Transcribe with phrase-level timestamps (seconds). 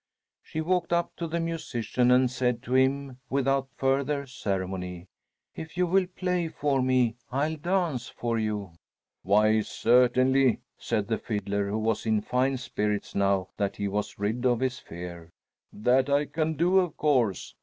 [0.41, 5.05] She walked up to the musician and said to him without further ceremony,
[5.55, 8.71] "If you will play for me, I'll dance for you."
[9.21, 14.43] "Why, certainly," said the fiddler, who was in fine spirits now that he was rid
[14.43, 15.29] of his fear.
[15.71, 17.53] "That I can do, of course.